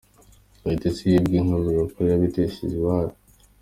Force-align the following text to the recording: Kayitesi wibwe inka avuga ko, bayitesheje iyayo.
Kayitesi 0.59 1.03
wibwe 1.11 1.35
inka 1.39 1.53
avuga 1.59 1.81
ko, 1.91 1.97
bayitesheje 2.07 2.75
iyayo. 2.79 3.13